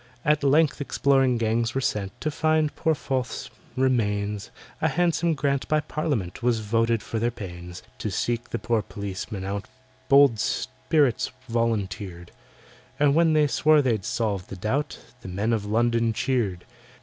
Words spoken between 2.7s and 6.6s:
poor FORTH'S remains— A handsome grant by Parliament